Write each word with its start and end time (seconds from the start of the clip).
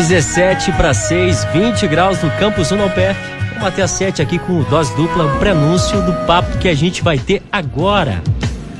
17 0.00 0.72
para 0.72 0.94
6, 0.94 1.44
20 1.52 1.86
graus 1.86 2.22
no 2.22 2.30
campus 2.38 2.70
Unopef. 2.70 3.14
Vamos 3.50 3.66
até 3.66 3.82
às 3.82 3.90
7 3.90 4.22
aqui 4.22 4.38
com 4.38 4.60
o 4.60 4.64
dose 4.64 4.96
dupla, 4.96 5.26
um 5.26 5.38
prenúncio 5.38 6.00
do 6.06 6.14
papo 6.26 6.56
que 6.56 6.70
a 6.70 6.74
gente 6.74 7.02
vai 7.02 7.18
ter 7.18 7.42
agora. 7.52 8.22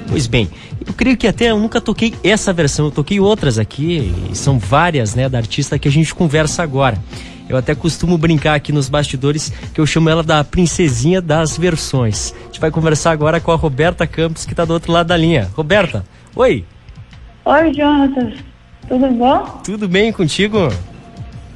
Pois 0.08 0.26
bem, 0.26 0.48
eu 0.84 0.94
creio 0.94 1.18
que 1.18 1.28
até 1.28 1.50
eu 1.50 1.58
nunca 1.58 1.78
toquei 1.78 2.14
essa 2.24 2.54
versão, 2.54 2.86
eu 2.86 2.90
toquei 2.90 3.20
outras 3.20 3.58
aqui, 3.58 4.14
e 4.30 4.34
são 4.34 4.58
várias, 4.58 5.14
né, 5.14 5.28
da 5.28 5.36
artista 5.36 5.78
que 5.78 5.86
a 5.86 5.90
gente 5.90 6.14
conversa 6.14 6.62
agora. 6.62 6.96
Eu 7.50 7.56
até 7.58 7.74
costumo 7.74 8.16
brincar 8.16 8.54
aqui 8.54 8.72
nos 8.72 8.88
bastidores 8.88 9.52
que 9.74 9.80
eu 9.80 9.84
chamo 9.84 10.08
ela 10.08 10.22
da 10.22 10.42
princesinha 10.42 11.20
das 11.20 11.54
versões. 11.54 12.34
A 12.40 12.46
gente 12.46 12.60
vai 12.60 12.70
conversar 12.70 13.10
agora 13.10 13.38
com 13.38 13.52
a 13.52 13.56
Roberta 13.56 14.06
Campos, 14.06 14.46
que 14.46 14.54
está 14.54 14.64
do 14.64 14.72
outro 14.72 14.90
lado 14.90 15.08
da 15.08 15.18
linha. 15.18 15.50
Roberta, 15.54 16.02
oi! 16.34 16.64
Oi, 17.44 17.74
Jonatas. 17.74 18.38
Tudo 18.88 19.06
bom? 19.08 19.60
Tudo 19.62 19.86
bem 19.86 20.10
contigo? 20.10 20.70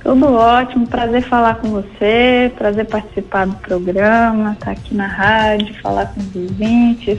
Tudo 0.04 0.34
ótimo, 0.34 0.86
prazer 0.86 1.22
falar 1.22 1.54
com 1.54 1.70
você, 1.70 2.52
prazer 2.58 2.84
participar 2.84 3.46
do 3.46 3.56
programa, 3.56 4.52
estar 4.52 4.66
tá 4.66 4.72
aqui 4.72 4.94
na 4.94 5.06
rádio, 5.06 5.74
falar 5.80 6.12
com 6.12 6.20
os 6.20 6.36
ouvintes. 6.36 7.18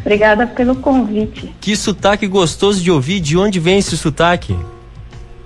Obrigada 0.00 0.44
pelo 0.44 0.74
convite. 0.74 1.54
Que 1.60 1.76
sotaque 1.76 2.26
gostoso 2.26 2.82
de 2.82 2.90
ouvir, 2.90 3.20
de 3.20 3.38
onde 3.38 3.60
vem 3.60 3.78
esse 3.78 3.96
sotaque? 3.96 4.58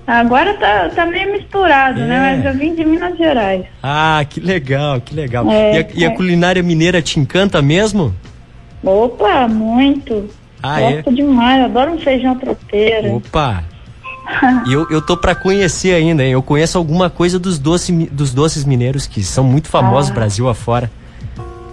Agora 0.06 0.54
tá, 0.54 0.88
tá 0.88 1.04
meio 1.04 1.30
misturado, 1.32 2.00
né? 2.00 2.04
é. 2.04 2.08
né? 2.08 2.36
Mas 2.36 2.44
eu 2.46 2.58
vim 2.58 2.74
de 2.74 2.82
Minas 2.82 3.16
Gerais. 3.18 3.66
Ah, 3.82 4.24
que 4.28 4.40
legal, 4.40 5.02
que 5.02 5.14
legal. 5.14 5.50
É, 5.50 5.74
e, 5.74 5.78
a, 5.78 5.86
e 5.96 6.04
a 6.06 6.08
é. 6.08 6.16
culinária 6.16 6.62
mineira 6.62 7.02
te 7.02 7.20
encanta 7.20 7.60
mesmo? 7.60 8.14
Opa, 8.82 9.46
muito. 9.46 10.30
Ah, 10.62 10.80
é? 10.80 10.94
Gosto 10.94 11.10
é? 11.10 11.12
demais, 11.12 11.62
adoro 11.62 11.92
um 11.92 11.98
feijão 11.98 12.34
tropeiro. 12.36 13.16
Opa! 13.16 13.64
e 14.66 14.72
eu, 14.72 14.86
eu 14.90 15.02
tô 15.02 15.16
para 15.16 15.34
conhecer 15.34 15.94
ainda, 15.94 16.24
hein? 16.24 16.32
Eu 16.32 16.42
conheço 16.42 16.78
alguma 16.78 17.10
coisa 17.10 17.38
dos, 17.38 17.58
doce, 17.58 17.92
dos 18.10 18.32
doces 18.32 18.64
mineiros 18.64 19.06
que 19.06 19.22
são 19.22 19.44
muito 19.44 19.68
famosos 19.68 20.10
ah, 20.10 20.14
Brasil 20.14 20.48
afora. 20.48 20.90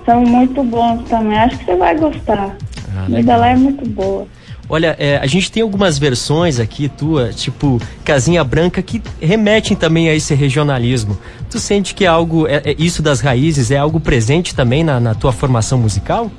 São 0.05 0.21
muito 0.21 0.63
bons 0.63 1.03
também, 1.09 1.37
acho 1.37 1.57
que 1.57 1.65
você 1.65 1.75
vai 1.75 1.97
gostar. 1.97 2.55
Ah, 2.95 3.01
a 3.01 3.05
comida 3.05 3.35
lá 3.35 3.49
é 3.49 3.55
muito 3.55 3.87
boa. 3.89 4.27
Olha, 4.69 4.97
é, 4.99 5.17
a 5.17 5.25
gente 5.25 5.49
tem 5.49 5.63
algumas 5.63 5.97
versões 5.97 6.59
aqui 6.59 6.89
tua, 6.89 7.29
tipo 7.29 7.79
Casinha 8.03 8.43
Branca, 8.43 8.81
que 8.81 9.01
remetem 9.21 9.77
também 9.77 10.09
a 10.09 10.13
esse 10.13 10.33
regionalismo. 10.33 11.17
Tu 11.49 11.57
sente 11.57 11.95
que 11.95 12.03
é 12.03 12.07
algo, 12.07 12.45
é, 12.47 12.61
é 12.65 12.75
isso 12.77 13.01
das 13.01 13.21
raízes 13.21 13.71
é 13.71 13.77
algo 13.77 13.97
presente 13.99 14.53
também 14.53 14.83
na, 14.83 14.99
na 14.99 15.15
tua 15.15 15.31
formação 15.31 15.77
musical? 15.77 16.29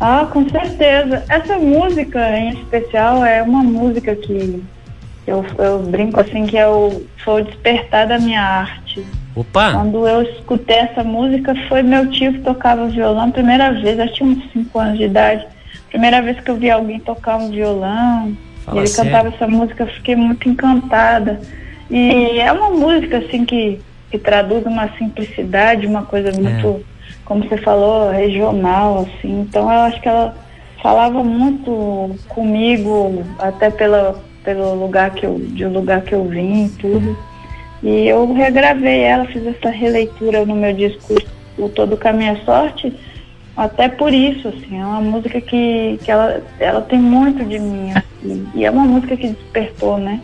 Ah, 0.00 0.26
com 0.32 0.48
certeza. 0.48 1.24
Essa 1.28 1.58
música 1.58 2.38
em 2.38 2.54
especial 2.54 3.22
é 3.24 3.42
uma 3.42 3.62
música 3.62 4.16
que 4.16 4.62
eu, 5.26 5.44
eu 5.58 5.78
brinco 5.80 6.20
assim 6.20 6.46
que 6.46 6.56
eu 6.56 7.06
sou 7.22 7.42
despertar 7.42 8.06
da 8.06 8.18
minha 8.18 8.42
arte. 8.42 9.06
Opa! 9.34 9.72
Quando 9.72 10.06
eu 10.06 10.22
escutei 10.22 10.76
essa 10.76 11.02
música 11.02 11.54
foi 11.68 11.82
meu 11.82 12.10
tio 12.10 12.32
que 12.34 12.40
tocava 12.40 12.86
violão 12.88 13.30
primeira 13.30 13.72
vez, 13.72 13.98
eu 13.98 14.12
tinha 14.12 14.28
uns 14.28 14.52
5 14.52 14.78
anos 14.78 14.98
de 14.98 15.04
idade. 15.04 15.46
Primeira 15.88 16.20
vez 16.20 16.40
que 16.40 16.50
eu 16.50 16.56
vi 16.56 16.70
alguém 16.70 16.98
tocar 17.00 17.36
um 17.36 17.50
violão, 17.50 18.36
Fala 18.64 18.78
ele 18.78 18.86
sério. 18.86 19.10
cantava 19.10 19.34
essa 19.34 19.46
música, 19.46 19.84
eu 19.84 19.88
fiquei 19.88 20.16
muito 20.16 20.48
encantada. 20.48 21.40
E 21.90 22.38
é 22.38 22.50
uma 22.52 22.70
música 22.70 23.18
assim 23.18 23.44
que, 23.44 23.80
que 24.10 24.18
traduz 24.18 24.64
uma 24.64 24.88
simplicidade, 24.96 25.86
uma 25.86 26.02
coisa 26.02 26.30
é. 26.30 26.32
muito 26.32 26.84
como 27.24 27.48
você 27.48 27.56
falou, 27.58 28.10
regional, 28.10 29.00
assim. 29.00 29.40
Então 29.40 29.62
eu 29.62 29.80
acho 29.80 30.00
que 30.00 30.08
ela 30.08 30.34
falava 30.82 31.22
muito 31.22 32.16
comigo, 32.28 33.24
até 33.38 33.70
pela, 33.70 34.20
pelo 34.44 34.74
lugar 34.74 35.10
que 35.10 35.24
eu, 35.24 35.38
de 35.38 35.64
lugar 35.66 36.02
que 36.02 36.14
eu 36.14 36.24
vim 36.24 36.68
tudo. 36.80 37.16
E 37.82 38.06
eu 38.06 38.32
regravei 38.32 39.00
ela, 39.00 39.24
fiz 39.26 39.44
essa 39.46 39.70
releitura 39.70 40.46
no 40.46 40.54
meu 40.54 40.72
disco 40.72 41.16
O 41.58 41.68
Todo 41.68 41.96
Caminho 41.96 42.32
é 42.32 42.44
Sorte, 42.44 42.92
até 43.56 43.88
por 43.88 44.14
isso, 44.14 44.48
assim, 44.48 44.80
é 44.80 44.84
uma 44.84 45.00
música 45.00 45.40
que, 45.40 45.98
que 46.02 46.10
ela, 46.10 46.42
ela 46.58 46.80
tem 46.80 46.98
muito 46.98 47.44
de 47.44 47.58
mim, 47.58 47.92
assim, 47.94 48.48
e 48.54 48.64
é 48.64 48.70
uma 48.70 48.84
música 48.84 49.16
que 49.16 49.28
despertou, 49.28 49.98
né? 49.98 50.20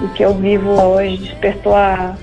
O 0.00 0.08
que 0.10 0.22
eu 0.22 0.34
vivo 0.34 0.70
hoje, 0.70 1.16
despertou 1.16 1.74
a, 1.74 2.14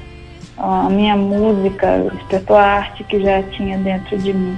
a 0.57 0.89
minha 0.89 1.15
música, 1.17 2.09
despertou 2.13 2.55
a 2.55 2.63
arte 2.63 3.03
que 3.03 3.19
já 3.21 3.43
tinha 3.43 3.77
dentro 3.77 4.17
de 4.17 4.31
mim. 4.31 4.57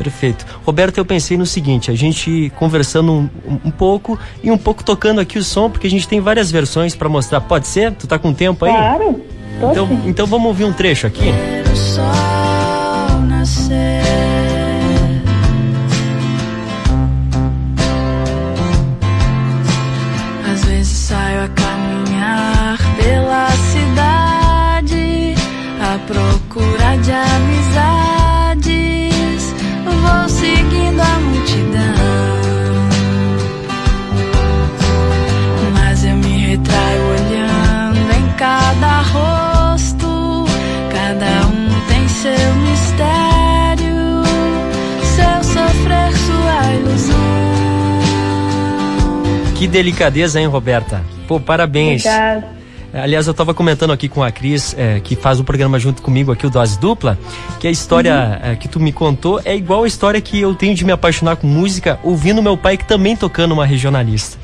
Perfeito. 0.00 0.46
Roberto, 0.64 0.96
eu 0.96 1.04
pensei 1.04 1.36
no 1.36 1.44
seguinte, 1.44 1.90
a 1.90 1.94
gente 1.94 2.50
conversando 2.56 3.12
um, 3.12 3.28
um, 3.66 3.70
pouco 3.70 4.18
e 4.42 4.50
um 4.50 4.56
pouco 4.56 4.82
tocando 4.82 5.20
aqui 5.20 5.38
o 5.38 5.44
som, 5.44 5.68
porque 5.68 5.86
a 5.86 5.90
gente 5.90 6.08
tem 6.08 6.20
várias 6.20 6.50
versões 6.50 6.96
para 6.96 7.06
mostrar. 7.06 7.42
Pode 7.42 7.68
ser? 7.68 7.92
Tu 7.92 8.06
tá 8.06 8.18
com 8.18 8.32
tempo 8.32 8.64
aí? 8.64 8.72
Claro. 8.72 9.20
Então, 9.58 9.88
então 10.06 10.26
vamos 10.26 10.46
ouvir 10.46 10.64
um 10.64 10.72
trecho 10.72 11.06
aqui. 11.06 11.28
Às 13.42 13.68
Que 49.60 49.68
delicadeza, 49.68 50.40
hein, 50.40 50.46
Roberta? 50.46 51.04
Pô, 51.28 51.38
parabéns. 51.38 52.06
Obrigada. 52.06 52.48
Aliás, 52.94 53.26
eu 53.26 53.32
estava 53.32 53.52
comentando 53.52 53.92
aqui 53.92 54.08
com 54.08 54.22
a 54.22 54.32
Cris, 54.32 54.74
é, 54.78 55.00
que 55.00 55.14
faz 55.14 55.38
o 55.38 55.44
programa 55.44 55.78
junto 55.78 56.00
comigo 56.00 56.32
aqui, 56.32 56.46
o 56.46 56.50
Dose 56.50 56.80
Dupla, 56.80 57.18
que 57.60 57.68
a 57.68 57.70
história 57.70 58.40
uhum. 58.42 58.52
é, 58.52 58.56
que 58.56 58.66
tu 58.66 58.80
me 58.80 58.90
contou 58.90 59.38
é 59.44 59.54
igual 59.54 59.84
a 59.84 59.86
história 59.86 60.18
que 60.18 60.40
eu 60.40 60.54
tenho 60.54 60.74
de 60.74 60.82
me 60.82 60.92
apaixonar 60.92 61.36
com 61.36 61.46
música 61.46 62.00
ouvindo 62.02 62.42
meu 62.42 62.56
pai, 62.56 62.78
que 62.78 62.86
também 62.86 63.14
tocando 63.14 63.52
uma 63.52 63.66
regionalista. 63.66 64.38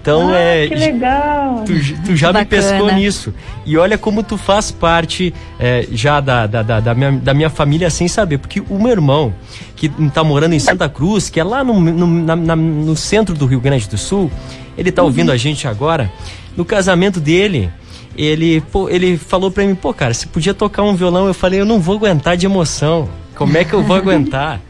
Então 0.00 0.30
ah, 0.30 0.38
é. 0.38 0.68
Que 0.68 0.74
legal! 0.74 1.64
Tu, 1.66 1.72
tu 2.04 2.16
já 2.16 2.32
me 2.32 2.44
pescou 2.44 2.92
nisso. 2.92 3.34
E 3.66 3.76
olha 3.76 3.98
como 3.98 4.22
tu 4.22 4.36
faz 4.38 4.70
parte 4.70 5.32
é, 5.58 5.86
já 5.92 6.20
da, 6.20 6.46
da, 6.46 6.62
da, 6.62 6.80
da, 6.80 6.94
minha, 6.94 7.12
da 7.12 7.34
minha 7.34 7.50
família 7.50 7.90
sem 7.90 8.08
saber. 8.08 8.38
Porque 8.38 8.60
o 8.60 8.78
meu 8.78 8.90
irmão, 8.90 9.34
que 9.76 9.90
está 10.00 10.24
morando 10.24 10.54
em 10.54 10.58
Santa 10.58 10.88
Cruz, 10.88 11.28
que 11.28 11.38
é 11.38 11.44
lá 11.44 11.62
no, 11.62 11.78
no, 11.78 12.06
na, 12.06 12.34
na, 12.34 12.56
no 12.56 12.96
centro 12.96 13.34
do 13.34 13.46
Rio 13.46 13.60
Grande 13.60 13.88
do 13.88 13.98
Sul, 13.98 14.30
ele 14.76 14.88
está 14.88 15.02
uhum. 15.02 15.08
ouvindo 15.08 15.30
a 15.30 15.36
gente 15.36 15.68
agora. 15.68 16.10
No 16.56 16.64
casamento 16.64 17.20
dele, 17.20 17.70
ele, 18.16 18.62
pô, 18.72 18.88
ele 18.88 19.18
falou 19.18 19.50
pra 19.50 19.64
mim, 19.64 19.74
pô, 19.74 19.92
cara, 19.92 20.14
você 20.14 20.26
podia 20.26 20.54
tocar 20.54 20.82
um 20.82 20.94
violão. 20.94 21.26
Eu 21.26 21.34
falei, 21.34 21.60
eu 21.60 21.66
não 21.66 21.78
vou 21.78 21.96
aguentar 21.96 22.36
de 22.36 22.46
emoção. 22.46 23.08
Como 23.34 23.56
é 23.56 23.64
que 23.64 23.74
eu 23.74 23.82
vou 23.82 23.96
aguentar? 23.96 24.60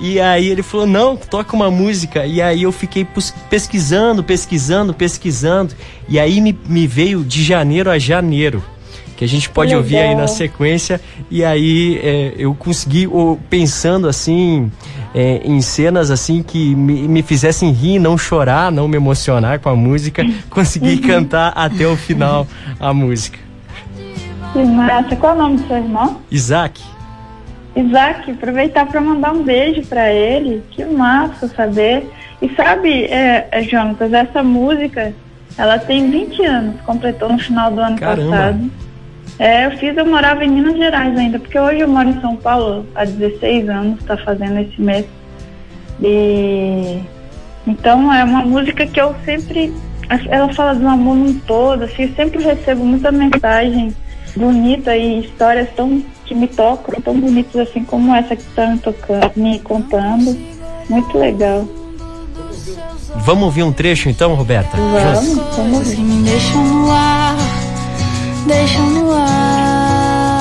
E 0.00 0.20
aí 0.20 0.48
ele 0.48 0.62
falou, 0.62 0.86
não, 0.86 1.16
toca 1.16 1.54
uma 1.56 1.70
música. 1.70 2.24
E 2.24 2.40
aí 2.40 2.62
eu 2.62 2.72
fiquei 2.72 3.06
pesquisando, 3.50 4.22
pesquisando, 4.22 4.94
pesquisando. 4.94 5.74
E 6.08 6.18
aí 6.18 6.40
me, 6.40 6.58
me 6.66 6.86
veio 6.86 7.24
de 7.24 7.42
janeiro 7.42 7.90
a 7.90 7.98
janeiro 7.98 8.62
que 9.18 9.24
a 9.24 9.28
gente 9.28 9.50
pode 9.50 9.74
ouvir 9.74 9.98
aí 9.98 10.14
na 10.14 10.28
sequência. 10.28 11.00
E 11.28 11.44
aí 11.44 11.98
é, 12.04 12.34
eu 12.38 12.54
consegui, 12.54 13.08
pensando 13.50 14.08
assim, 14.08 14.70
é, 15.12 15.40
em 15.44 15.60
cenas 15.60 16.08
assim 16.12 16.40
que 16.40 16.72
me, 16.76 17.08
me, 17.08 17.20
fizessem 17.20 17.72
rir, 17.72 17.98
não 17.98 18.16
chorar, 18.16 18.70
não 18.70 18.86
me 18.86 18.96
emocionar 18.96 19.58
com 19.58 19.68
a 19.68 19.74
música, 19.74 20.24
consegui 20.48 20.98
cantar 20.98 21.52
até 21.56 21.84
o 21.84 21.96
final 21.96 22.46
a 22.78 22.94
música. 22.94 23.40
Que 24.52 24.64
massa! 24.64 25.16
Qual 25.16 25.32
é 25.32 25.34
o 25.34 25.38
nome 25.38 25.56
do 25.56 25.66
seu 25.66 25.76
irmão? 25.76 26.20
Isaac. 26.30 26.80
Isaac, 27.80 28.30
aproveitar 28.30 28.86
para 28.86 29.00
mandar 29.00 29.32
um 29.32 29.42
beijo 29.42 29.82
para 29.86 30.12
ele. 30.12 30.62
Que 30.70 30.84
massa 30.84 31.48
saber. 31.48 32.08
E 32.40 32.48
sabe, 32.54 33.04
é, 33.04 33.48
é, 33.50 33.62
Jonatas, 33.62 34.12
essa 34.12 34.42
música, 34.42 35.12
ela 35.56 35.78
tem 35.78 36.10
20 36.10 36.44
anos, 36.44 36.80
completou 36.82 37.32
no 37.32 37.38
final 37.38 37.70
do 37.70 37.80
ano 37.80 37.98
Caramba. 37.98 38.30
passado. 38.30 38.70
É, 39.38 39.66
eu 39.66 39.70
fiz, 39.72 39.96
eu 39.96 40.06
morava 40.06 40.44
em 40.44 40.50
Minas 40.50 40.76
Gerais 40.76 41.16
ainda, 41.16 41.38
porque 41.38 41.58
hoje 41.58 41.80
eu 41.80 41.88
moro 41.88 42.08
em 42.08 42.20
São 42.20 42.36
Paulo 42.36 42.86
há 42.94 43.04
16 43.04 43.68
anos, 43.68 44.00
está 44.00 44.16
fazendo 44.16 44.58
esse 44.58 44.80
mês. 44.80 45.06
E 46.00 47.00
então 47.66 48.12
é 48.12 48.24
uma 48.24 48.42
música 48.44 48.86
que 48.86 49.00
eu 49.00 49.14
sempre. 49.24 49.72
Ela 50.30 50.52
fala 50.54 50.74
do 50.74 50.88
amor 50.88 51.16
num 51.16 51.38
todo, 51.40 51.84
assim, 51.84 52.04
eu 52.04 52.14
sempre 52.14 52.42
recebo 52.42 52.82
muita 52.82 53.12
mensagem 53.12 53.94
bonita 54.34 54.96
e 54.96 55.20
histórias 55.20 55.68
tão 55.76 56.02
que 56.28 56.34
me 56.34 56.46
tocam, 56.46 57.00
tão 57.00 57.18
bonitas 57.18 57.68
assim 57.68 57.82
como 57.82 58.14
essa 58.14 58.36
que 58.36 58.42
está 58.42 58.66
me 58.66 58.78
tocando, 58.78 59.32
me 59.34 59.58
contando. 59.60 60.38
Muito 60.88 61.18
legal. 61.18 61.66
Vamos 63.16 63.44
ouvir 63.44 63.62
um 63.62 63.72
trecho 63.72 64.08
então, 64.08 64.34
Roberta? 64.34 64.76
Vamos, 64.76 65.56
vamos 65.56 65.78
ouvir. 65.78 65.98
Me 65.98 66.22
deixam 66.22 66.64
no 66.64 66.90
ar 66.90 67.36
deixam 68.48 68.86
no 68.90 69.12
ar 69.12 70.38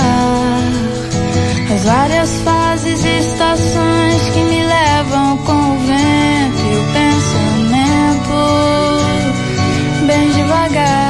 as 1.74 1.84
várias 1.84 2.32
fases 2.44 3.04
e 3.04 3.20
estações 3.20 4.22
que 4.34 4.40
me 4.40 4.64
levam 4.64 5.38
com 5.40 5.52
o 5.52 5.78
vento 5.86 6.62
e 6.66 6.78
o 6.78 6.84
pensamento 6.94 8.38
bem 10.08 10.32
devagar. 10.32 11.07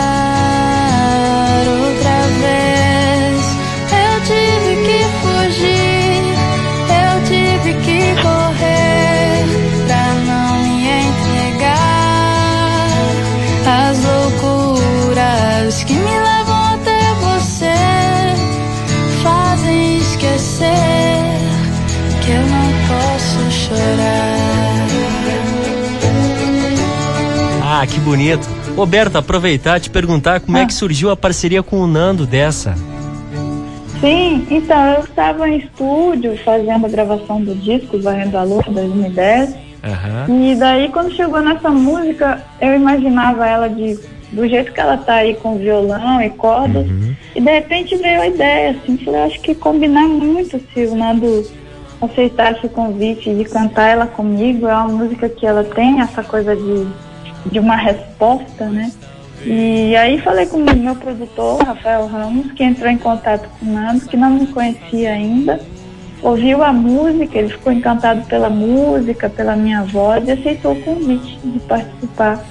Ah, 27.61 27.85
que 27.85 27.99
bonito. 27.99 28.47
Roberto, 28.77 29.17
aproveitar 29.17 29.77
e 29.77 29.81
te 29.81 29.89
perguntar 29.89 30.39
como 30.39 30.55
ah. 30.55 30.61
é 30.61 30.65
que 30.65 30.73
surgiu 30.73 31.11
a 31.11 31.17
parceria 31.17 31.61
com 31.61 31.81
o 31.81 31.85
Nando 31.87 32.25
dessa. 32.25 32.73
Sim, 33.99 34.47
então 34.49 34.93
eu 34.93 35.03
estava 35.03 35.49
em 35.49 35.57
estúdio 35.57 36.37
fazendo 36.45 36.85
a 36.85 36.89
gravação 36.89 37.41
do 37.43 37.53
disco 37.53 37.99
Varrendo 37.99 38.37
a 38.37 38.43
Lua 38.43 38.63
2010. 38.69 39.49
Uhum. 39.49 40.49
E 40.49 40.55
daí 40.55 40.87
quando 40.89 41.13
chegou 41.13 41.41
nessa 41.41 41.69
música, 41.69 42.41
eu 42.61 42.73
imaginava 42.73 43.45
ela 43.45 43.67
de 43.67 43.99
do 44.31 44.47
jeito 44.47 44.73
que 44.73 44.79
ela 44.79 44.97
tá 44.97 45.15
aí 45.15 45.35
com 45.35 45.57
violão 45.57 46.21
e 46.21 46.29
cordas. 46.29 46.85
Uhum. 46.87 47.15
E 47.35 47.41
de 47.41 47.51
repente 47.51 47.95
veio 47.95 48.21
a 48.21 48.27
ideia, 48.27 48.71
assim, 48.71 48.97
falei, 48.97 49.21
acho 49.21 49.39
que 49.41 49.55
combinar 49.55 50.07
muito 50.07 50.59
se 50.73 50.85
o 50.85 50.95
Nando 50.95 51.45
aceitasse 52.01 52.65
o 52.65 52.69
convite 52.69 53.33
de 53.33 53.43
cantar 53.45 53.89
ela 53.89 54.07
comigo. 54.07 54.67
É 54.67 54.75
uma 54.75 54.89
música 54.89 55.29
que 55.29 55.45
ela 55.45 55.63
tem 55.63 56.01
essa 56.01 56.23
coisa 56.23 56.55
de 56.55 56.87
de 57.51 57.59
uma 57.59 57.75
resposta, 57.75 58.65
né? 58.65 58.91
E 59.45 59.95
aí 59.95 60.19
falei 60.21 60.45
com 60.47 60.57
o 60.57 60.75
meu 60.75 60.95
produtor, 60.95 61.61
Rafael 61.63 62.07
Ramos, 62.07 62.51
que 62.53 62.63
entrou 62.63 62.89
em 62.89 62.97
contato 62.97 63.47
com 63.59 63.65
o 63.65 63.73
Nando, 63.73 64.05
que 64.05 64.17
não 64.17 64.31
me 64.31 64.47
conhecia 64.47 65.11
ainda, 65.11 65.59
ouviu 66.21 66.63
a 66.63 66.73
música, 66.73 67.37
ele 67.37 67.49
ficou 67.49 67.71
encantado 67.71 68.25
pela 68.25 68.49
música, 68.49 69.29
pela 69.29 69.55
minha 69.55 69.83
voz 69.83 70.27
e 70.27 70.31
aceitou 70.31 70.73
o 70.73 70.81
convite 70.81 71.39
de 71.43 71.59
participar 71.59 72.43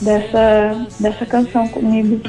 dessa, 0.00 0.86
dessa 1.00 1.26
canção 1.26 1.68
comigo. 1.68 2.20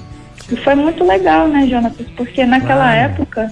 E 0.51 0.55
foi 0.57 0.75
muito 0.75 1.03
legal, 1.03 1.47
né, 1.47 1.67
Jonatas? 1.67 2.07
Porque 2.15 2.45
naquela 2.45 2.93
época 2.93 3.51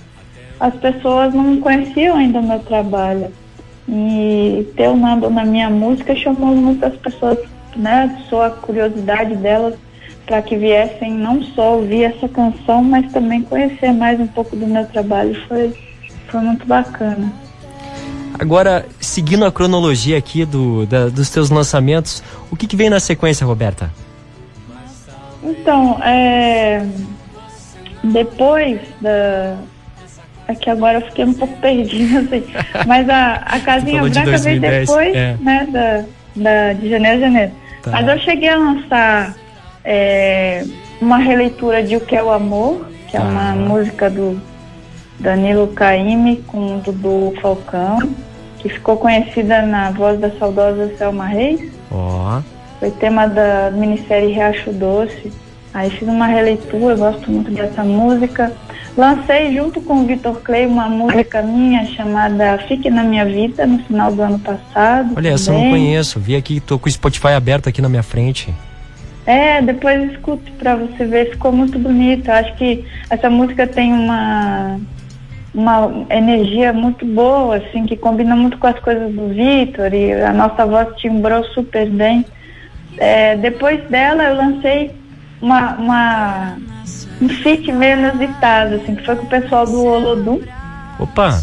as 0.59 0.73
pessoas 0.75 1.33
não 1.33 1.57
conheciam 1.57 2.17
ainda 2.17 2.39
o 2.39 2.47
meu 2.47 2.59
trabalho. 2.59 3.31
E 3.87 4.67
ter 4.75 4.89
o 4.89 4.95
Nando 4.95 5.29
na 5.29 5.45
minha 5.45 5.69
música 5.69 6.15
chamou 6.15 6.55
muitas 6.55 6.95
pessoas 6.95 7.37
né, 7.75 8.23
sou 8.29 8.41
a 8.41 8.49
curiosidade 8.49 9.35
delas 9.35 9.75
para 10.25 10.41
que 10.41 10.55
viessem 10.55 11.13
não 11.13 11.43
só 11.43 11.75
ouvir 11.75 12.03
essa 12.03 12.27
canção, 12.27 12.83
mas 12.83 13.11
também 13.11 13.43
conhecer 13.43 13.91
mais 13.91 14.19
um 14.19 14.25
pouco 14.25 14.55
do 14.55 14.65
meu 14.65 14.85
trabalho. 14.87 15.35
Foi, 15.47 15.73
foi 16.27 16.41
muito 16.41 16.65
bacana. 16.65 17.31
Agora, 18.39 18.85
seguindo 18.99 19.45
a 19.45 19.51
cronologia 19.51 20.17
aqui 20.17 20.43
do, 20.43 20.85
da, 20.87 21.09
dos 21.09 21.29
teus 21.29 21.49
lançamentos, 21.49 22.23
o 22.51 22.55
que, 22.55 22.65
que 22.67 22.75
vem 22.75 22.89
na 22.89 22.99
sequência, 22.99 23.45
Roberta? 23.45 23.91
Então, 25.45 25.99
é, 26.03 26.85
depois 28.03 28.79
da. 28.99 29.57
Aqui 30.47 30.69
é 30.69 30.73
agora 30.73 30.99
eu 30.99 31.01
fiquei 31.07 31.25
um 31.25 31.33
pouco 31.33 31.57
perdida, 31.57 32.19
assim, 32.25 32.43
mas 32.85 33.09
a, 33.09 33.35
a 33.45 33.59
Casinha 33.59 34.01
Branca 34.01 34.19
de 34.19 34.25
2010, 34.25 34.61
veio 34.61 34.85
depois, 34.85 35.15
é. 35.15 35.37
né, 35.41 35.67
da, 35.71 36.05
da, 36.35 36.73
de 36.73 36.89
janeiro 36.89 37.17
a 37.17 37.19
janeiro. 37.19 37.51
Tá. 37.81 37.91
Mas 37.91 38.07
eu 38.07 38.19
cheguei 38.19 38.49
a 38.49 38.57
lançar 38.57 39.35
é, 39.83 40.63
uma 41.01 41.17
releitura 41.17 41.81
de 41.83 41.95
O 41.95 42.01
Que 42.01 42.15
é 42.15 42.23
o 42.23 42.31
Amor, 42.31 42.85
que 43.07 43.17
é 43.17 43.19
uma 43.19 43.51
ah. 43.51 43.55
música 43.55 44.07
do 44.07 44.39
Danilo 45.19 45.67
Caime 45.69 46.37
com 46.47 46.77
o 46.77 46.79
Dudu 46.79 47.33
Falcão, 47.41 47.97
que 48.59 48.69
ficou 48.69 48.97
conhecida 48.97 49.63
na 49.63 49.91
voz 49.91 50.19
da 50.19 50.29
saudosa 50.37 50.95
Selma 50.97 51.25
Reis. 51.25 51.71
Oh. 51.91 52.39
Foi 52.79 52.91
tema 52.91 53.27
da 53.27 53.71
minissérie 53.71 54.33
Riacho 54.33 54.71
Doce. 54.71 55.31
Aí 55.73 55.89
fiz 55.89 56.07
uma 56.07 56.27
releitura, 56.27 56.95
gosto 56.95 57.29
muito 57.29 57.51
dessa 57.51 57.83
música. 57.83 58.51
Lancei 58.97 59.53
junto 59.53 59.81
com 59.81 60.01
o 60.01 60.05
Vitor 60.05 60.39
Clay 60.41 60.65
uma 60.65 60.87
música 60.87 61.41
minha 61.41 61.85
chamada 61.85 62.57
Fique 62.67 62.89
na 62.89 63.03
Minha 63.03 63.25
Vida 63.25 63.65
no 63.65 63.79
final 63.79 64.11
do 64.13 64.21
ano 64.21 64.39
passado. 64.39 65.09
Olha, 65.09 65.15
também. 65.15 65.33
essa 65.33 65.51
eu 65.51 65.59
não 65.59 65.69
conheço. 65.69 66.19
Vi 66.19 66.35
aqui, 66.35 66.61
tô 66.61 66.79
com 66.79 66.87
o 66.87 66.91
Spotify 66.91 67.29
aberto 67.29 67.67
aqui 67.67 67.81
na 67.81 67.89
minha 67.89 68.03
frente. 68.03 68.53
É, 69.25 69.61
depois 69.61 70.11
escuto 70.11 70.49
para 70.53 70.75
você 70.75 71.03
ver, 71.03 71.31
ficou 71.31 71.51
muito 71.51 71.77
bonito. 71.77 72.29
Acho 72.29 72.55
que 72.55 72.85
essa 73.09 73.29
música 73.29 73.67
tem 73.67 73.91
uma 73.91 74.79
uma 75.53 76.05
energia 76.09 76.73
muito 76.73 77.05
boa, 77.05 77.55
assim, 77.55 77.85
que 77.85 77.95
combina 77.95 78.35
muito 78.35 78.57
com 78.57 78.67
as 78.67 78.77
coisas 78.79 79.11
do 79.13 79.29
Vitor 79.29 79.93
e 79.93 80.11
a 80.11 80.33
nossa 80.33 80.65
voz 80.65 80.89
timbrou 80.97 81.43
super 81.45 81.89
bem. 81.89 82.25
É, 82.97 83.35
depois 83.37 83.83
dela 83.89 84.23
eu 84.23 84.35
lancei 84.35 84.91
uma, 85.41 85.75
uma 85.75 86.57
um 87.21 87.29
feat 87.29 87.71
meio 87.71 87.99
inusitado, 87.99 88.75
assim, 88.75 88.95
que 88.95 89.05
foi 89.05 89.15
com 89.15 89.25
o 89.25 89.29
pessoal 89.29 89.65
do 89.65 89.83
Olodum. 89.85 90.41
Opa! 90.99 91.41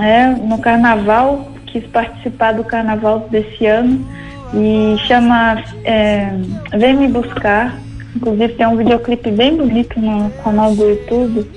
É, 0.00 0.26
no 0.28 0.58
carnaval, 0.58 1.52
quis 1.66 1.84
participar 1.86 2.52
do 2.52 2.64
carnaval 2.64 3.28
desse 3.30 3.66
ano 3.66 4.06
e 4.54 4.96
chama 5.06 5.62
é, 5.84 6.30
Vem 6.78 6.96
Me 6.96 7.08
Buscar. 7.08 7.76
Inclusive 8.14 8.54
tem 8.54 8.66
um 8.66 8.76
videoclipe 8.76 9.30
bem 9.30 9.56
bonito 9.56 9.98
no 10.00 10.30
canal 10.42 10.74
do 10.74 10.84
YouTube. 10.84 11.50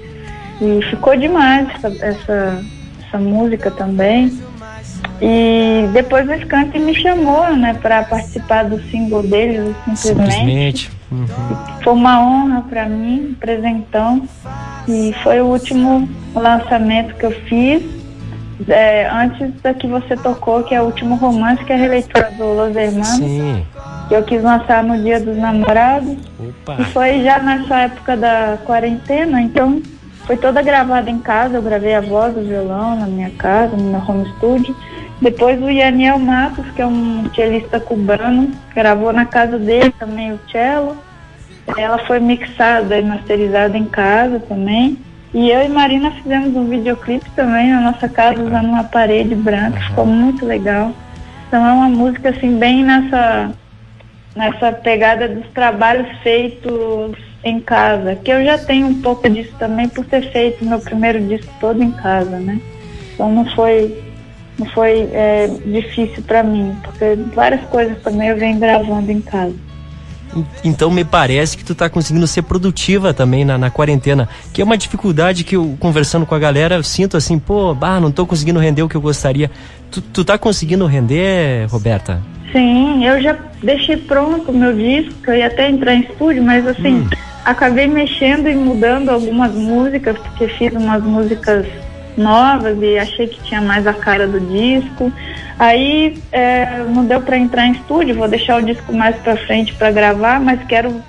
E 0.61 0.81
ficou 0.89 1.17
demais 1.17 1.67
essa, 1.75 2.05
essa, 2.05 2.63
essa 3.05 3.17
música 3.17 3.69
também. 3.71 4.31
E 5.21 5.87
depois 5.93 6.27
o 6.27 6.33
Skank 6.33 6.77
me 6.77 6.93
chamou, 6.93 7.55
né, 7.55 7.73
para 7.81 8.03
participar 8.03 8.63
do 8.65 8.81
single 8.89 9.23
deles, 9.23 9.75
simplesmente. 9.85 10.31
simplesmente. 10.31 10.91
Uhum. 11.11 11.27
Foi 11.83 11.93
uma 11.93 12.19
honra 12.21 12.65
para 12.69 12.85
mim, 12.85 13.35
presentão. 13.39 14.27
E 14.87 15.13
foi 15.23 15.41
o 15.41 15.45
último 15.45 16.07
lançamento 16.33 17.15
que 17.15 17.25
eu 17.25 17.31
fiz. 17.31 17.83
É, 18.69 19.09
antes 19.11 19.51
da 19.61 19.73
que 19.73 19.85
você 19.85 20.15
tocou, 20.15 20.63
que 20.63 20.73
é 20.73 20.81
o 20.81 20.85
último 20.85 21.15
romance, 21.15 21.63
que 21.65 21.73
é 21.73 21.75
a 21.75 21.79
releitura 21.79 22.31
do 22.37 22.45
Los 22.53 22.75
Hermanos. 22.75 23.07
Sim. 23.07 23.65
Que 24.07 24.15
eu 24.15 24.23
quis 24.23 24.41
lançar 24.43 24.83
no 24.83 25.01
dia 25.01 25.19
dos 25.19 25.37
namorados. 25.37 26.17
Opa. 26.39 26.81
E 26.81 26.85
foi 26.85 27.23
já 27.23 27.39
nessa 27.39 27.81
época 27.81 28.15
da 28.15 28.57
quarentena, 28.65 29.41
então 29.41 29.81
foi 30.25 30.37
toda 30.37 30.61
gravada 30.61 31.09
em 31.09 31.19
casa. 31.19 31.55
Eu 31.57 31.61
gravei 31.61 31.95
a 31.95 32.01
voz 32.01 32.33
do 32.33 32.41
violão 32.41 32.99
na 32.99 33.07
minha 33.07 33.29
casa, 33.31 33.75
no 33.75 33.83
meu 33.83 34.01
home 34.07 34.27
studio. 34.37 34.75
Depois 35.21 35.61
o 35.61 35.69
Yaniel 35.69 36.19
Matos, 36.19 36.65
que 36.75 36.81
é 36.81 36.85
um 36.85 37.29
cellista 37.33 37.79
cubano, 37.79 38.51
gravou 38.73 39.13
na 39.13 39.25
casa 39.25 39.57
dele 39.57 39.93
também 39.97 40.33
o 40.33 40.39
cello. 40.51 40.97
Ela 41.77 41.97
foi 41.99 42.19
mixada 42.19 42.97
e 42.97 43.03
masterizada 43.03 43.77
em 43.77 43.85
casa 43.85 44.39
também. 44.39 44.97
E 45.33 45.49
eu 45.49 45.65
e 45.65 45.69
Marina 45.69 46.11
fizemos 46.11 46.55
um 46.55 46.65
videoclipe 46.65 47.29
também 47.31 47.71
na 47.71 47.81
nossa 47.81 48.07
casa, 48.07 48.41
usando 48.41 48.67
uma 48.67 48.83
parede 48.83 49.35
branca, 49.35 49.79
ficou 49.81 50.05
muito 50.05 50.45
legal. 50.45 50.91
Então 51.47 51.65
é 51.65 51.71
uma 51.73 51.89
música 51.89 52.29
assim 52.29 52.57
bem 52.57 52.83
nessa, 52.83 53.51
nessa 54.35 54.71
pegada 54.71 55.27
dos 55.27 55.45
trabalhos 55.49 56.07
feitos 56.23 57.17
em 57.43 57.59
casa, 57.59 58.15
que 58.15 58.31
eu 58.31 58.43
já 58.43 58.57
tenho 58.57 58.87
um 58.87 59.01
pouco 59.01 59.29
disso 59.29 59.53
também 59.59 59.87
por 59.89 60.05
ter 60.05 60.21
feito 60.31 60.65
meu 60.65 60.79
primeiro 60.79 61.19
disco 61.27 61.51
todo 61.59 61.81
em 61.83 61.91
casa, 61.91 62.39
né? 62.39 62.59
Então 63.13 63.31
não 63.31 63.45
foi 63.55 64.04
não 64.57 64.65
foi 64.67 65.09
é, 65.11 65.49
difícil 65.65 66.23
para 66.23 66.43
mim, 66.43 66.75
porque 66.83 67.17
várias 67.33 67.61
coisas 67.65 67.97
também 68.01 68.29
eu 68.29 68.37
venho 68.37 68.59
gravando 68.59 69.11
em 69.11 69.21
casa. 69.21 69.53
Então 70.63 70.91
me 70.91 71.05
parece 71.05 71.57
que 71.57 71.63
tu 71.63 71.73
tá 71.73 71.89
conseguindo 71.89 72.27
ser 72.27 72.41
produtiva 72.41 73.13
também 73.13 73.45
na, 73.45 73.57
na, 73.57 73.69
quarentena, 73.69 74.27
que 74.53 74.61
é 74.61 74.65
uma 74.65 74.77
dificuldade 74.77 75.43
que 75.43 75.55
eu, 75.55 75.77
conversando 75.79 76.25
com 76.25 76.35
a 76.35 76.39
galera, 76.39 76.75
eu 76.75 76.83
sinto 76.83 77.15
assim, 77.15 77.39
pô, 77.39 77.73
bah, 77.73 77.99
não 77.99 78.11
tô 78.11 78.25
conseguindo 78.25 78.59
render 78.59 78.83
o 78.83 78.89
que 78.89 78.95
eu 78.95 79.01
gostaria. 79.01 79.49
Tu, 79.91 80.01
tu 80.01 80.25
tá 80.25 80.37
conseguindo 80.37 80.85
render, 80.85 81.67
Roberta? 81.69 82.21
Sim, 82.51 83.05
eu 83.05 83.21
já 83.21 83.37
deixei 83.63 83.97
pronto 83.97 84.51
o 84.51 84.53
meu 84.53 84.73
disco, 84.73 85.13
eu 85.27 85.35
ia 85.35 85.47
até 85.47 85.69
entrar 85.69 85.93
em 85.93 86.01
estúdio, 86.01 86.43
mas 86.43 86.67
assim, 86.67 87.01
hum. 87.01 87.09
acabei 87.45 87.87
mexendo 87.87 88.49
e 88.49 88.55
mudando 88.55 89.09
algumas 89.09 89.53
músicas, 89.53 90.17
porque 90.17 90.47
fiz 90.49 90.73
umas 90.73 91.01
músicas 91.03 91.65
novas 92.17 92.77
e 92.81 92.97
achei 92.97 93.27
que 93.27 93.41
tinha 93.43 93.61
mais 93.61 93.85
a 93.85 93.93
cara 93.93 94.27
do 94.27 94.39
disco. 94.39 95.11
Aí 95.57 96.17
é, 96.31 96.83
não 96.89 97.05
deu 97.05 97.21
para 97.21 97.37
entrar 97.37 97.65
em 97.65 97.71
estúdio, 97.71 98.15
vou 98.15 98.27
deixar 98.27 98.61
o 98.61 98.65
disco 98.65 98.93
mais 98.93 99.15
para 99.17 99.37
frente 99.37 99.73
para 99.73 99.91
gravar, 99.91 100.39
mas 100.39 100.63
quero 100.65 101.01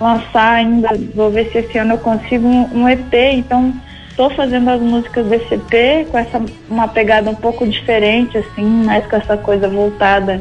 lançar 0.00 0.54
ainda, 0.54 0.88
vou 1.14 1.30
ver 1.30 1.50
se 1.52 1.58
esse 1.58 1.78
ano 1.78 1.94
eu 1.94 1.98
consigo 1.98 2.46
um, 2.46 2.82
um 2.82 2.88
EP, 2.88 3.14
então 3.34 3.72
estou 4.10 4.28
fazendo 4.30 4.68
as 4.68 4.80
músicas 4.80 5.26
desse 5.26 5.54
EP 5.54 6.08
com 6.10 6.18
essa 6.18 6.42
uma 6.68 6.88
pegada 6.88 7.30
um 7.30 7.34
pouco 7.34 7.66
diferente, 7.66 8.36
assim, 8.36 8.64
mais 8.64 9.06
com 9.06 9.16
essa 9.16 9.36
coisa 9.36 9.68
voltada 9.68 10.40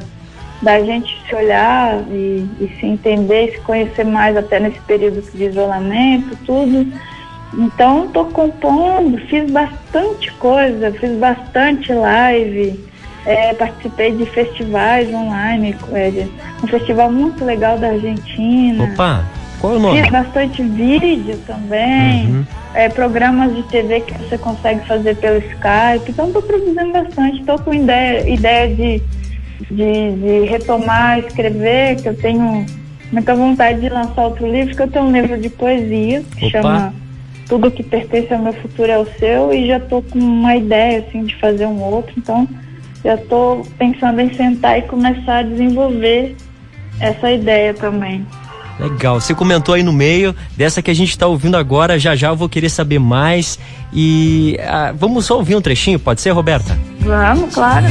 da 0.61 0.79
gente 0.81 1.17
se 1.27 1.35
olhar 1.35 2.01
e, 2.09 2.45
e 2.59 2.71
se 2.79 2.85
entender 2.85 3.51
se 3.51 3.61
conhecer 3.61 4.05
mais 4.05 4.37
até 4.37 4.59
nesse 4.59 4.79
período 4.81 5.21
de 5.21 5.43
isolamento, 5.43 6.37
tudo. 6.45 6.91
Então 7.57 8.05
estou 8.05 8.25
compondo, 8.25 9.17
fiz 9.27 9.49
bastante 9.51 10.31
coisa, 10.33 10.91
fiz 10.93 11.11
bastante 11.17 11.91
live, 11.91 12.79
é, 13.25 13.53
participei 13.53 14.15
de 14.15 14.25
festivais 14.25 15.13
online, 15.13 15.75
é, 15.91 16.27
um 16.63 16.67
festival 16.67 17.11
muito 17.11 17.43
legal 17.43 17.77
da 17.77 17.89
Argentina. 17.89 18.85
Opa, 18.85 19.25
qual 19.59 19.73
é 19.73 19.75
o 19.75 19.79
nome? 19.79 20.01
Fiz 20.01 20.11
bastante 20.11 20.63
vídeo 20.63 21.37
também, 21.45 22.27
uhum. 22.27 22.45
é, 22.73 22.87
programas 22.87 23.53
de 23.53 23.63
TV 23.63 23.99
que 24.01 24.13
você 24.13 24.37
consegue 24.37 24.87
fazer 24.87 25.17
pelo 25.17 25.39
Skype. 25.39 26.09
Então 26.09 26.27
estou 26.27 26.41
produzindo 26.41 26.91
bastante, 26.93 27.39
estou 27.41 27.59
com 27.59 27.73
ideia, 27.73 28.29
ideia 28.29 28.73
de, 28.73 29.03
de, 29.69 30.11
de 30.15 30.45
retomar, 30.45 31.19
escrever, 31.19 32.01
que 32.01 32.07
eu 32.07 32.15
tenho 32.15 32.65
muita 33.11 33.35
vontade 33.35 33.81
de 33.81 33.89
lançar 33.89 34.23
outro 34.23 34.49
livro, 34.49 34.73
que 34.73 34.81
eu 34.81 34.89
tenho 34.89 35.05
um 35.05 35.11
livro 35.11 35.37
de 35.37 35.49
poesia 35.49 36.23
que 36.37 36.45
Opa. 36.45 36.61
chama 36.61 37.00
tudo 37.51 37.69
que 37.69 37.83
pertence 37.83 38.33
ao 38.33 38.39
meu 38.39 38.53
futuro 38.53 38.89
é 38.89 38.97
o 38.97 39.05
seu 39.19 39.53
e 39.53 39.67
já 39.67 39.75
estou 39.75 40.01
com 40.01 40.17
uma 40.17 40.55
ideia 40.55 40.99
assim 41.05 41.25
de 41.25 41.35
fazer 41.35 41.65
um 41.65 41.81
outro, 41.81 42.13
então 42.17 42.47
já 43.03 43.15
estou 43.15 43.67
pensando 43.77 44.21
em 44.21 44.33
sentar 44.33 44.79
e 44.79 44.83
começar 44.83 45.39
a 45.39 45.43
desenvolver 45.43 46.33
essa 47.01 47.29
ideia 47.29 47.73
também. 47.73 48.25
Legal, 48.79 49.19
você 49.19 49.35
comentou 49.35 49.75
aí 49.75 49.83
no 49.83 49.91
meio 49.91 50.33
dessa 50.55 50.81
que 50.81 50.89
a 50.89 50.93
gente 50.93 51.09
está 51.09 51.27
ouvindo 51.27 51.57
agora, 51.57 51.99
já 51.99 52.15
já 52.15 52.29
eu 52.29 52.37
vou 52.37 52.47
querer 52.47 52.69
saber 52.69 52.99
mais 52.99 53.59
e 53.91 54.57
ah, 54.65 54.93
vamos 54.95 55.25
só 55.25 55.35
ouvir 55.35 55.57
um 55.57 55.61
trechinho, 55.61 55.99
pode 55.99 56.21
ser, 56.21 56.29
Roberta? 56.29 56.79
Vamos, 57.01 57.53
claro. 57.53 57.85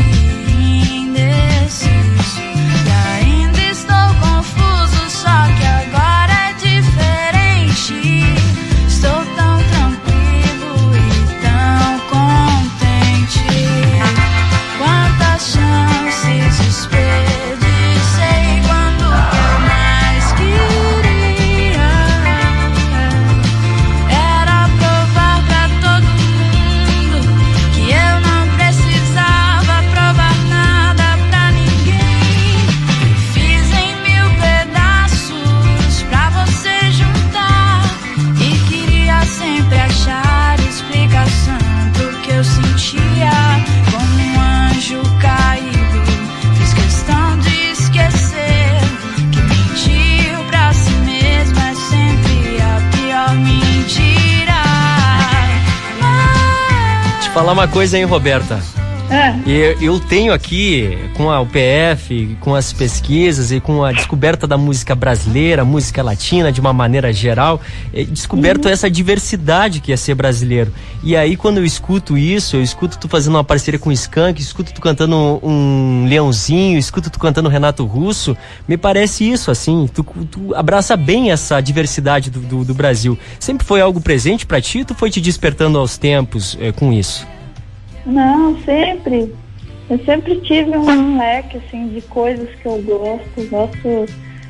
Falar 57.32 57.52
uma 57.52 57.68
coisa, 57.68 57.96
hein, 57.96 58.04
Roberta? 58.04 58.79
É. 59.11 59.35
Eu, 59.45 59.83
eu 59.83 60.00
tenho 60.00 60.33
aqui, 60.33 60.97
com 61.17 61.31
a 61.31 61.40
UPF, 61.40 62.37
com 62.40 62.55
as 62.55 62.73
pesquisas 62.73 63.50
e 63.50 63.59
com 63.59 63.83
a 63.83 63.90
descoberta 63.90 64.47
da 64.47 64.57
música 64.57 64.95
brasileira, 64.95 65.64
música 65.64 66.00
latina 66.00 66.52
de 66.52 66.61
uma 66.61 66.73
maneira 66.73 67.12
geral, 67.12 67.61
é, 67.93 68.05
descoberto 68.05 68.67
uhum. 68.67 68.71
essa 68.71 68.88
diversidade 68.88 69.81
que 69.81 69.93
é 69.93 69.97
ser 69.97 70.14
brasileiro. 70.14 70.73
E 71.02 71.17
aí, 71.17 71.37
quando 71.37 71.59
eu 71.59 71.64
escuto 71.64 72.17
isso, 72.17 72.55
eu 72.55 72.62
escuto 72.62 72.99
tu 72.99 73.09
fazendo 73.09 73.35
uma 73.35 73.43
parceria 73.43 73.81
com 73.81 73.90
o 73.90 73.93
Skank, 73.93 74.40
escuto 74.40 74.73
tu 74.73 74.81
cantando 74.81 75.40
um 75.43 76.07
Leãozinho, 76.09 76.79
escuto 76.79 77.11
tu 77.11 77.19
cantando 77.19 77.49
Renato 77.49 77.85
Russo, 77.85 78.37
me 78.69 78.76
parece 78.76 79.29
isso, 79.29 79.50
assim, 79.50 79.88
tu, 79.93 80.05
tu 80.31 80.55
abraça 80.55 80.97
bem 80.97 81.33
essa 81.33 81.61
diversidade 81.61 82.31
do, 82.31 82.38
do, 82.38 82.64
do 82.64 82.75
Brasil. 82.75 83.19
Sempre 83.40 83.67
foi 83.67 83.81
algo 83.81 84.00
presente 84.00 84.47
para 84.47 84.61
ti, 84.61 84.85
tu 84.85 84.95
foi 84.95 85.11
te 85.11 85.21
despertando 85.21 85.79
aos 85.79 85.99
tempos 85.99 86.57
é, 86.61 86.71
com 86.71 86.93
isso? 86.93 87.26
Não, 88.07 88.59
sempre. 88.61 89.33
Eu 89.88 89.99
sempre 90.04 90.37
tive 90.40 90.76
um 90.76 91.19
leque 91.19 91.59
assim 91.59 91.88
de 91.88 92.00
coisas 92.02 92.49
que 92.62 92.66
eu 92.66 92.80
gosto. 92.83 93.50
Gosto, 93.50 94.07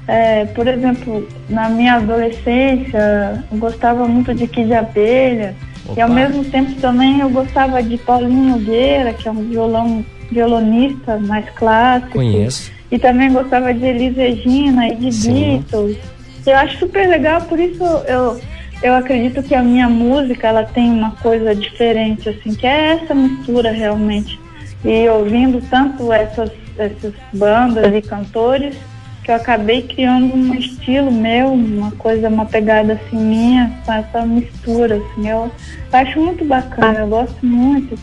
é, 0.07 0.45
por 0.47 0.69
exemplo, 0.69 1.27
na 1.49 1.69
minha 1.69 1.95
adolescência, 1.95 3.43
eu 3.51 3.59
gostava 3.59 4.07
muito 4.07 4.35
de 4.35 4.47
Kid 4.47 4.73
Abelha. 4.75 5.55
Opa. 5.87 5.99
E 5.99 6.01
ao 6.03 6.11
mesmo 6.11 6.45
tempo 6.45 6.75
também 6.81 7.21
eu 7.21 7.31
gostava 7.31 7.83
de 7.83 7.97
Paulinho 7.99 8.57
Nogueira, 8.57 9.15
que 9.15 9.27
é 9.27 9.31
um 9.31 9.49
violão, 9.49 10.05
violonista 10.31 11.19
mais 11.19 11.49
clássico. 11.51 12.13
Conheço. 12.13 12.71
E 12.91 12.99
também 12.99 13.33
gostava 13.33 13.73
de 13.73 13.85
Elis 13.85 14.17
Regina 14.17 14.89
e 14.89 14.97
de 14.97 15.13
Sim. 15.13 15.65
Beatles. 15.71 15.97
Eu 16.45 16.57
acho 16.57 16.79
super 16.79 17.09
legal, 17.09 17.43
por 17.43 17.59
isso 17.59 17.83
eu 18.07 18.41
eu 18.83 18.95
acredito 18.95 19.43
que 19.43 19.55
a 19.55 19.63
minha 19.63 19.89
música 19.89 20.49
ela 20.49 20.65
tem 20.65 20.91
uma 20.91 21.13
coisa 21.13 21.55
diferente 21.55 22.29
assim 22.29 22.55
que 22.55 22.67
é 22.67 22.95
essa 22.95 23.15
mistura 23.15 23.71
realmente. 23.71 24.41
E 24.85 25.09
ouvindo 25.09 25.61
tanto 25.69 26.13
essas 26.13 26.51
essas 26.79 27.13
bandas 27.33 27.95
e 27.95 28.01
cantores 28.01 28.75
que 29.23 29.31
eu 29.31 29.35
acabei 29.35 29.83
criando 29.83 30.35
um 30.35 30.55
estilo 30.55 31.13
meu 31.13 31.53
uma 31.53 31.91
coisa 31.93 32.29
uma 32.29 32.47
pegada 32.47 32.95
assim 32.95 33.19
minha 33.19 33.71
com 33.85 33.93
essa 33.93 34.25
mistura 34.25 34.97
assim. 34.97 35.29
Eu 35.29 35.51
acho 35.93 36.19
muito 36.19 36.45
bacana 36.45 37.01
eu 37.01 37.09
gosto 37.09 37.45
muito. 37.45 37.99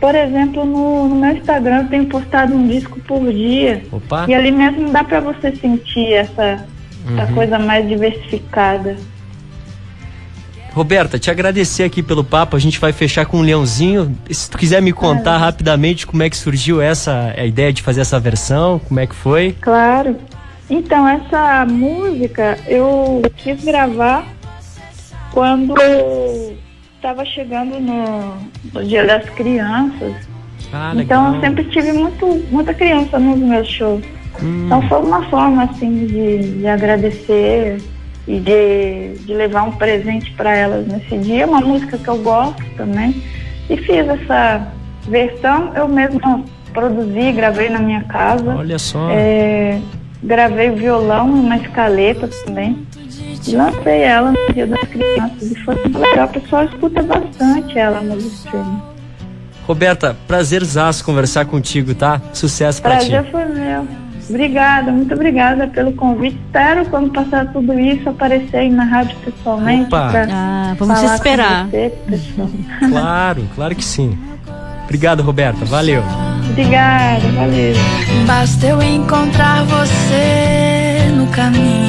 Por 0.00 0.14
exemplo 0.14 0.64
no, 0.64 1.08
no 1.08 1.16
meu 1.16 1.32
Instagram 1.32 1.82
eu 1.82 1.88
tenho 1.88 2.06
postado 2.06 2.54
um 2.54 2.68
disco 2.68 3.00
por 3.00 3.20
dia. 3.32 3.82
Opa. 3.90 4.26
e 4.28 4.34
ali 4.34 4.52
mesmo 4.52 4.90
dá 4.90 5.02
para 5.02 5.18
você 5.18 5.50
sentir 5.56 6.12
essa, 6.12 6.64
uhum. 7.08 7.18
essa 7.18 7.32
coisa 7.32 7.58
mais 7.58 7.88
diversificada 7.88 8.96
Roberta, 10.74 11.18
te 11.18 11.30
agradecer 11.30 11.84
aqui 11.84 12.02
pelo 12.02 12.24
papo. 12.24 12.56
A 12.56 12.58
gente 12.58 12.78
vai 12.78 12.92
fechar 12.92 13.26
com 13.26 13.38
um 13.38 13.42
leãozinho. 13.42 14.16
Se 14.30 14.50
tu 14.50 14.56
quiser 14.56 14.80
me 14.80 14.92
contar 14.92 15.36
rapidamente 15.36 16.06
como 16.06 16.22
é 16.22 16.30
que 16.30 16.36
surgiu 16.36 16.80
essa 16.80 17.34
a 17.36 17.44
ideia 17.44 17.72
de 17.72 17.82
fazer 17.82 18.00
essa 18.00 18.18
versão, 18.18 18.78
como 18.78 18.98
é 18.98 19.06
que 19.06 19.14
foi? 19.14 19.54
Claro. 19.60 20.16
Então, 20.70 21.06
essa 21.06 21.66
música 21.66 22.58
eu 22.66 23.20
quis 23.36 23.62
gravar 23.62 24.26
quando 25.30 25.74
estava 26.96 27.24
chegando 27.26 27.78
no, 27.78 28.36
no, 28.72 28.84
Dia 28.84 29.06
das 29.06 29.28
Crianças. 29.30 30.14
Ah, 30.72 30.94
então, 30.96 31.34
eu 31.34 31.40
sempre 31.42 31.64
tive 31.64 31.92
muito, 31.92 32.26
muita 32.50 32.72
criança 32.72 33.18
nos 33.18 33.38
meus 33.38 33.68
shows. 33.68 34.02
Hum. 34.42 34.64
Então, 34.64 34.88
foi 34.88 35.02
uma 35.02 35.22
forma, 35.28 35.64
assim, 35.64 36.06
de, 36.06 36.60
de 36.60 36.66
agradecer 36.66 37.78
e 38.26 38.38
de, 38.38 39.24
de 39.24 39.34
levar 39.34 39.64
um 39.64 39.72
presente 39.72 40.30
para 40.32 40.54
elas 40.54 40.86
nesse 40.86 41.18
dia, 41.18 41.46
uma 41.46 41.60
música 41.60 41.98
que 41.98 42.08
eu 42.08 42.18
gosto 42.18 42.64
também. 42.76 43.22
E 43.68 43.76
fiz 43.76 44.06
essa 44.08 44.68
versão, 45.08 45.72
eu 45.74 45.88
mesma 45.88 46.44
produzi, 46.72 47.32
gravei 47.32 47.68
na 47.68 47.78
minha 47.78 48.02
casa. 48.04 48.54
Olha 48.56 48.78
só. 48.78 49.08
É, 49.10 49.80
gravei 50.22 50.70
o 50.70 50.76
violão, 50.76 51.30
uma 51.30 51.56
escaleta 51.56 52.28
também. 52.44 52.86
E 53.46 53.56
lancei 53.56 54.02
ela 54.02 54.32
no 54.32 54.54
Dia 54.54 54.66
das 54.66 54.80
Crianças. 54.88 55.50
E 55.50 55.54
foi 55.64 55.74
muito 55.74 55.98
legal, 55.98 56.28
o 56.28 56.30
pessoal 56.30 56.64
escuta 56.64 57.02
bastante 57.02 57.78
ela 57.78 58.00
no 58.00 58.16
streaming. 58.16 58.82
Roberta, 59.66 60.16
prazerzaço 60.26 61.04
conversar 61.04 61.44
contigo, 61.46 61.94
tá? 61.94 62.20
Sucesso 62.32 62.80
pra 62.82 62.92
Prazer 62.92 63.22
ti. 63.22 63.30
Prazer 63.30 63.30
foi 63.30 63.60
meu. 63.60 64.01
Obrigada, 64.28 64.92
muito 64.92 65.12
obrigada 65.14 65.66
pelo 65.66 65.92
convite. 65.92 66.36
Espero, 66.46 66.86
quando 66.86 67.10
passar 67.10 67.52
tudo 67.52 67.78
isso, 67.78 68.08
aparecer 68.08 68.56
aí 68.58 68.70
na 68.70 68.84
rádio 68.84 69.16
pessoalmente. 69.24 69.90
Ah, 69.94 70.74
vamos 70.78 71.00
te 71.00 71.06
esperar. 71.06 71.66
Você, 71.68 71.92
claro, 72.88 73.42
claro 73.54 73.74
que 73.74 73.84
sim. 73.84 74.16
Obrigado, 74.84 75.22
Roberta. 75.22 75.64
Valeu. 75.64 76.02
Obrigada, 76.50 77.28
valeu. 77.32 77.74
Basta 78.26 78.66
eu 78.66 78.82
encontrar 78.82 79.64
você 79.64 81.10
no 81.16 81.26
caminho 81.28 81.81